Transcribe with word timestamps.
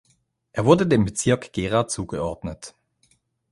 Er 0.51 0.65
wurde 0.65 0.87
dem 0.87 1.05
Bezirk 1.05 1.53
Gera 1.53 1.87
zugeordnet. 1.87 2.73